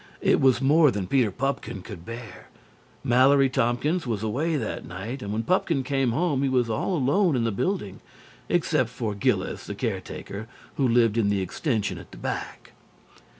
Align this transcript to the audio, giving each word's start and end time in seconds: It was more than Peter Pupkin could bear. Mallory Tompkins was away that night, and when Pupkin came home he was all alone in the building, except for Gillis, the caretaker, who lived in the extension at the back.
It 0.21 0.41
was 0.41 0.63
more 0.63 0.89
than 0.89 1.05
Peter 1.05 1.29
Pupkin 1.29 1.83
could 1.83 2.03
bear. 2.05 2.47
Mallory 3.03 3.49
Tompkins 3.49 4.07
was 4.07 4.23
away 4.23 4.55
that 4.55 4.83
night, 4.83 5.21
and 5.21 5.31
when 5.31 5.43
Pupkin 5.43 5.83
came 5.83 6.11
home 6.11 6.41
he 6.41 6.49
was 6.49 6.71
all 6.71 6.97
alone 6.97 7.35
in 7.35 7.43
the 7.43 7.51
building, 7.51 7.99
except 8.49 8.89
for 8.89 9.13
Gillis, 9.13 9.67
the 9.67 9.75
caretaker, 9.75 10.47
who 10.75 10.87
lived 10.87 11.19
in 11.19 11.29
the 11.29 11.41
extension 11.41 11.99
at 11.99 12.09
the 12.09 12.17
back. 12.17 12.71